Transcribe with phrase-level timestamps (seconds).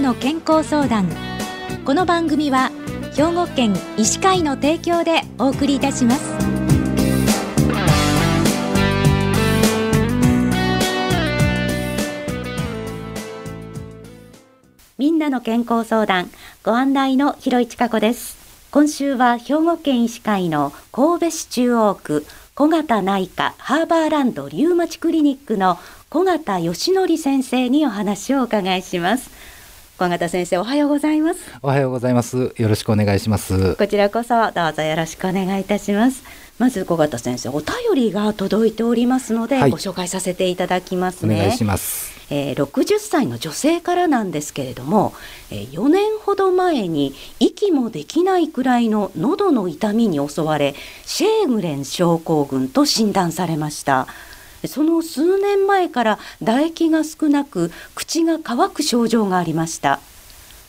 [0.00, 1.08] の健康相談。
[1.84, 2.70] この番組は
[3.14, 6.34] 兵庫県医師会の提供でお送りいたします。
[14.98, 16.30] みんなの健康相談
[16.64, 18.36] ご案内の広市加子です。
[18.70, 22.26] 今週は兵庫県医師会の神戸市中央区
[22.56, 29.43] 小型内科ハーバーランドリウマチクリニックの小型義則先生にお話をお伺いします。
[29.96, 31.40] 小型先生おはようございます。
[31.62, 32.52] おはようございます。
[32.56, 33.76] よろしくお願いします。
[33.76, 36.24] こちらこそどうぞよろしくお願いいたします。
[36.58, 41.36] まず小型先生お便りが届いておりますので、はい、ご紹介させていただきますね。
[41.36, 42.12] お願いします。
[42.28, 45.14] えー、60歳の女性からなんですけれども、
[45.52, 50.74] えー、4年ほど前に息もできないくらいの喉の痛みに襲われ
[51.06, 54.08] シェーグレン症候群と診断されました
[54.66, 60.00] その数年前から唾液が少なく口が乾く症状がありました。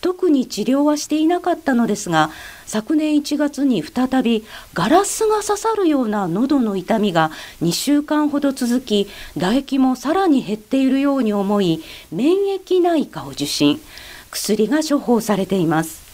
[0.00, 2.30] 特に治療はしていなかったのですが
[2.66, 13.80] 昨年1月に再びガラスが刺さるような喉の痛みが2週間ほど続き唾液もさらに減っているように思い免疫内科を受診。
[14.30, 16.06] 薬が処方されています。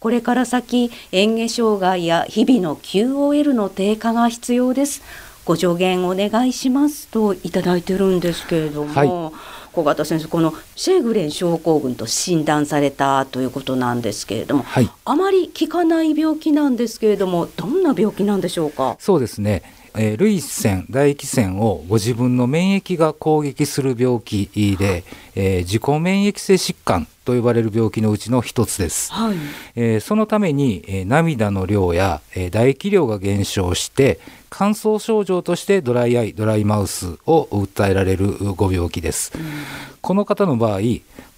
[0.00, 5.02] これから先嚥下障害や日々の QOL の低下が必要です。
[5.44, 9.32] ご助言お願いしますといただいてるんですけれども、はい。
[9.72, 18.96] 小型先生このシェーグレン症候群と診断されたということなんですけれども、はい、あまり聞かない病気なんですけれどもどんな病気なんでしょうか？
[18.98, 19.62] そうですね
[19.96, 24.48] えー、類腺唾液腺をご自分の免疫が攻撃する病気
[24.78, 25.04] で、
[25.34, 29.36] えー、自己免疫性疾患と呼ばれる病気のうちの一つです、はい、
[29.76, 34.18] えー、そのために、えー、涙の量や、えー、唾液量が減少して
[34.50, 39.42] 乾燥症状としてドライアイドライマウスを訴えられるご病気です、うん、
[40.00, 40.80] この方の場合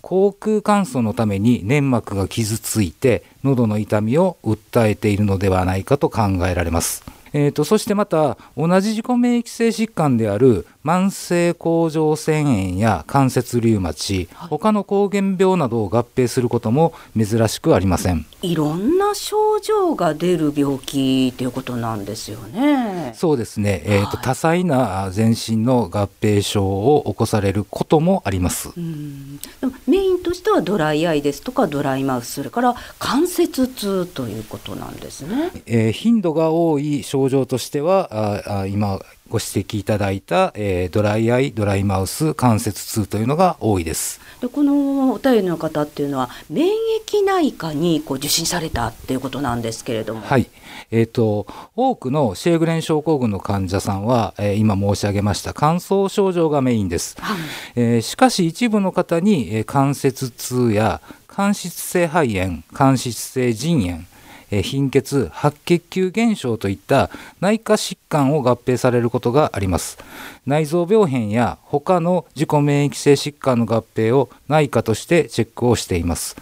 [0.00, 18.24] 口腔乾燥のために粘膜が傷ついて喉の痛みを訴えているのではないかと考えられますえーと、そしてまた同じ自己免疫性疾患である慢性甲状腺炎や関節リウマチ、はい、他の膠原病などを合併することも珍しくありません。
[18.42, 23.12] いろんな症状が出る病気ということなんですよね。
[23.16, 28.70] そうですね、えーと、はい、多彩な全身の合併症を起こされることもあります。
[28.76, 29.40] うん。
[29.86, 44.20] メインとしてはドライアイですとかドライマウスそれから関節痛ということなんですね、えー、頻度が多い症状としてはああ今ご指摘いただいた、えー、ドライアイドライマウス関節痛というのが多いです。
[44.40, 50.20] でこのお便りの方っていうのは免疫内科にこう受診されたっていうことなんですけれども。
[50.20, 50.48] はい。
[50.90, 57.38] えーと、多くのシェーグレン症候群の患者さんは、えー、今申し上げました乾燥症状がメインです、はい、
[57.76, 64.04] えー、しかし一部の方に、えー、関節痛や間質性肺炎間質性腎炎
[64.50, 67.10] え貧血白血球減少といった
[67.40, 69.98] 内科疾患を合併されることがあります。
[70.46, 76.36] 内臓病変や他の自己免疫性疾患の合併を内科としてチェックをしています。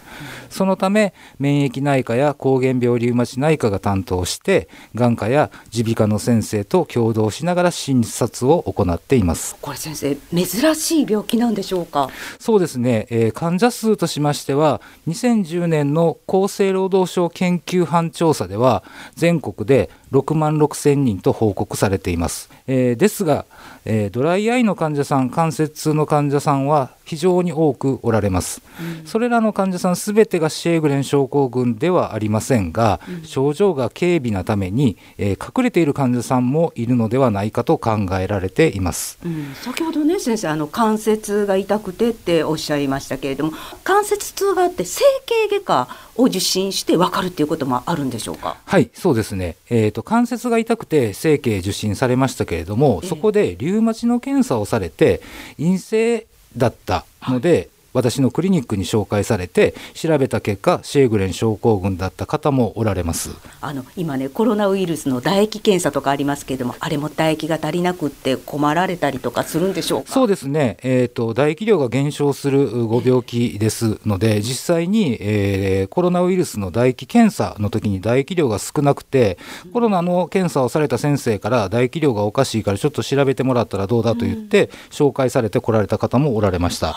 [0.49, 9.55] そのため免疫内科や膠原病リウマチ内科が担当して眼科や耳鼻科の先生と共同しながら診察を行っています。
[9.61, 12.09] これ先生珍しい病気なんでしょうか？
[12.39, 18.83] そうですね、えー、患者数としましては2010年の厚生労働省研究半調査では
[19.15, 22.49] 全国で6万6千人と報告されています。
[22.67, 23.45] えー、ですが、
[23.85, 28.61] えー、ドライアイの患者さん関節痛の患者さんは非常に多くおられます、
[29.01, 43.51] うん、それらの患者さんすべてがシェーグレン症候群ではありませんが、うん、症状が軽微なために、えー、隠れている患者さんもいるのではないかと考えられています、うん、先ほどね先生あの関節が痛くてっておっしゃいましたけれども
[43.83, 48.57] 関節痛があって整形外科を受診して分かるっていうこともあるんでしょうか？
[48.65, 55.21] はいそうですね、えーと、関節が痛くて整形受診されましたけれども、そこでリウマチの検査をされて
[55.57, 63.29] 陰性だったので、はい私のクリニックに紹介されて調べた結果シェーグレン症候群だった方もおられます。
[63.61, 70.11] あの今ねコロナウイルスの唾液検査とかありますけれどもあれも唾液が足りなくって困られたりとかするんでしょうか？
[70.11, 79.37] そうですね、えーと、唾液量が減少するご病気ですので実際に、えー、コロナウイルスの唾液検査の時に唾液量が少なくて
[79.71, 86.95] コロナの検査をされた先生から唾液量がおかしいからちょっと調べてもらったらどうだと言って、紹介されてこられた方もおられました。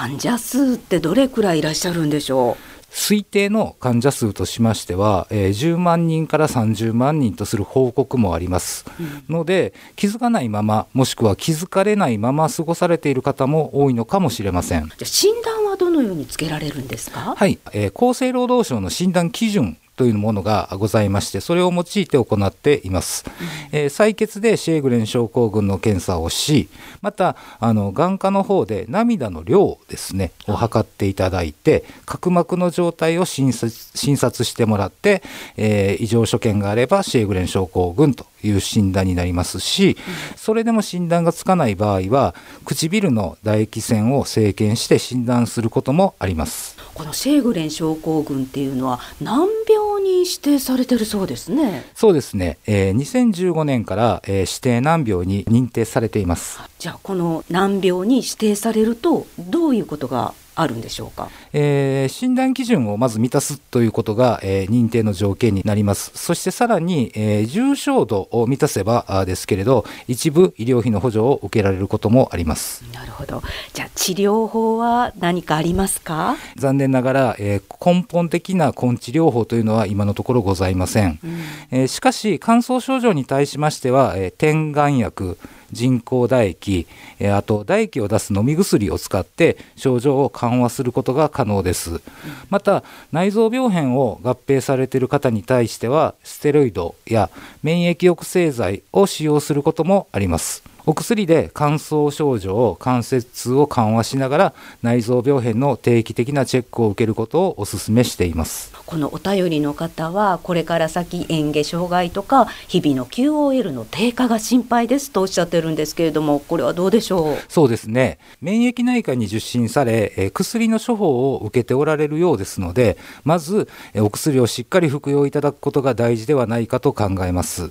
[0.00, 2.90] 患者数ってどれくらいいらっしゃるんでしょう？
[2.90, 9.02] 推定の患者数としましては、えー、10万人から30万人とする報告もあります、う
[9.32, 14.88] ん、ので気づかないままもしくは気づかれないまま過ごされている方も多いのかもしれません。
[14.88, 17.34] じゃ診断はどのようにつけられるんですか？
[17.36, 23.24] はい、えー、厚生労働省の診断基準というものがございましてそれを用いて行っています、
[23.72, 26.68] うん、えー、採血でシェーグレン症候群の検査をし
[27.02, 35.22] またあの眼科の方で涙の量ですねを測っていただいて角膜の状態を診察診察してもらって、
[35.56, 39.96] えー、異常所見があればシェーグレン症候群という診断になりますし、
[40.36, 42.34] それでも診断がつかない場合は
[42.64, 51.84] 唇の唾液腺を生検して診断することもありますこのシェーグレン症候群っていうのは難病に指定されてるそうですね。
[51.94, 52.58] そうですね。
[52.66, 56.60] えー、2015年から、えー、指定難病に認定されています。
[56.78, 66.12] じゃあこの難病に指定されるとどういうことがあるんでしょうか、えー、診断基準をまず満たすということが、えー、認定の条件になります。
[66.14, 72.84] そしてさらに、えー、重症度を満たせばあですけれど一部医療費の補助を受けられることもあります。
[72.92, 73.42] なるほど。
[73.72, 76.36] じゃあ治療法は何かありますか？
[76.56, 81.40] 残念ながら、えー、根本的な根治療法というのは今のところございません、うん、
[81.70, 85.38] えー、しかし乾燥症状に対しましては、えー、点眼薬
[85.72, 86.86] 人工唾液、
[87.18, 92.00] えあと唾液を出す飲み薬を使って症状を緩和することが可能です。
[92.48, 92.82] また
[93.12, 97.30] 内臓病変を合併されている方に対してはステロイドや
[97.62, 100.62] 免疫抑制剤を使用することもあります。
[100.86, 117.36] お薬で乾燥症状関節痛を緩和しながら内臓病変の定期的なチェックを受けることをお勧めしていますこのお便りの方はこれから先嚥下障害とか日々の QOL の低下が心配ですとおっしゃってるんですけれどもこれはどうでしょう？
[117.48, 118.18] そうですね。
[118.40, 127.70] 免疫内科に受診され薬の処方を受けておられるようですのでまずお薬をしっかり服用いただくことが大事ではないかと考えます。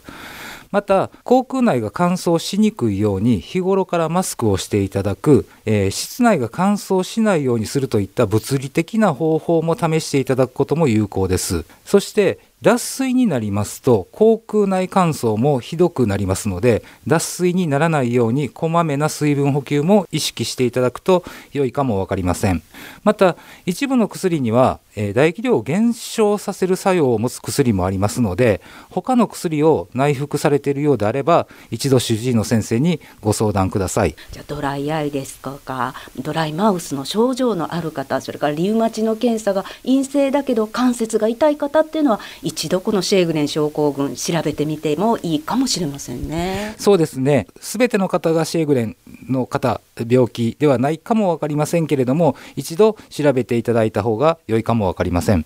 [0.72, 11.66] また口腔内が乾燥しにくいように日頃からマスクをしていただく、えー、室内が乾燥しないようにするといった物理的な方法も試していただくことも有効です。
[11.86, 21.24] そして脱水になりますと口腔内乾燥もひどくなりますので脱水にならないようにこまめな水分補給も意識していただくと
[21.54, 22.62] 良いかも分かりません。
[23.04, 34.16] また一部の薬には、えー、唾液量を減少させる作用を持つ薬もありますので他の薬を内服されているようであれば一度主治医の先生にご相談ください。
[34.32, 46.74] じゃドライアイですとかドライマウスの症状のある方それからリウマチの検査が陰性だけど関節が痛い方っていうのは一度このシェーグレン症候群調べてみてもいいかもしれませんね。
[46.80, 47.46] そうですね。
[47.62, 48.98] すべての方がシェーグレン
[49.30, 55.46] の方病気ではないかもわかりませんけれども、一度調べていただいた方が良いかもわかりません。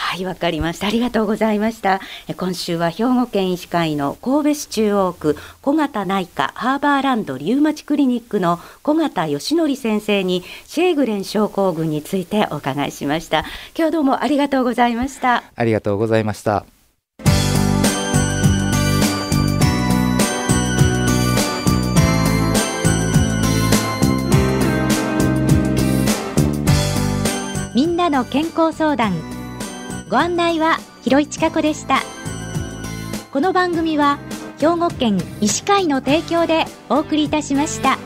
[0.00, 0.86] はい、わかりました。
[0.86, 2.00] ありがとうございました。
[2.36, 13.44] 今週は兵庫県医師会の神戸市中央区小型内科ハーバーランドリウマチクリニックの小型義則先生にシェーグレン症候群についてお伺いしました。
[13.76, 15.42] 今日どうもありがとうございました。
[15.54, 16.64] ありがとうございました。
[27.74, 29.12] みんなの健康相談
[30.08, 32.00] ご案内は広市加子でした
[33.30, 34.18] この番組は
[34.58, 37.98] 兵庫県医師会の提供でお送りいたしました。